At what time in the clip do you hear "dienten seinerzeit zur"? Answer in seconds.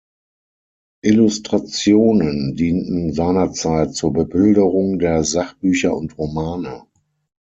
2.55-4.13